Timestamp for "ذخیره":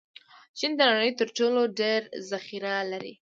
2.29-2.75